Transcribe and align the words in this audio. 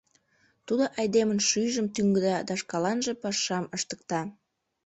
Тудо 0.67 0.83
айдемын 0.99 1.39
шӱйжым 1.49 1.87
тӱҥда 1.95 2.35
да 2.47 2.53
шкаланже 2.61 3.11
пашам 3.21 3.65
ыштыкта. 3.75 4.21